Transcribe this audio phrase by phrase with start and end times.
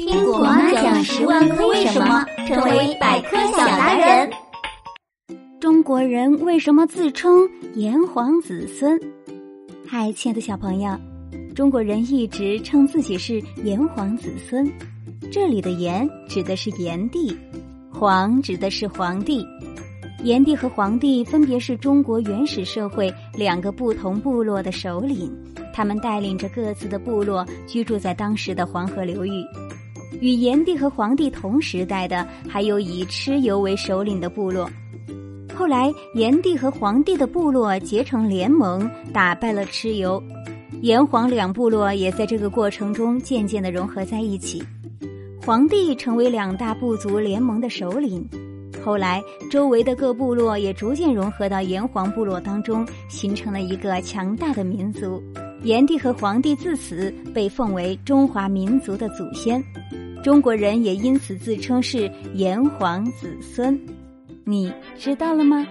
[0.00, 4.30] 听果妈讲十万个为什么，成为百科小达人。
[5.60, 8.98] 中国人为什么自称炎黄子孙？
[9.86, 10.98] 嗨，亲爱的小朋友，
[11.54, 14.66] 中国人一直称自己是炎黄子孙。
[15.30, 17.36] 这里的“炎”指的是炎帝
[17.92, 19.46] ，“黄”指的是皇帝。
[20.24, 25.30] 炎帝和黄帝分别是中国原始社会两个不同部落的首领，
[25.74, 29.44] 他们带领着各自的部落居住在当时的黄河流域。
[30.20, 34.68] 与炎帝和黄帝同时代的，还有以蚩尤为首领的部落。
[35.54, 40.22] 后来，炎帝和黄帝的部落结成联盟，打败了蚩尤。
[40.82, 44.62] 炎黄两部落也在这个过程中渐渐的融合在一起。
[45.44, 48.26] 黄帝成为两大部族联盟的首领。
[48.82, 55.22] 后来，周围的各部落也逐渐融合到炎黄部落当中，形成了一个强大的民族。
[55.62, 59.62] 炎帝和黄帝自此被奉为中华民族的祖先。
[60.22, 63.78] 中国人也因此自称是炎黄子孙，
[64.44, 65.66] 你知道了吗？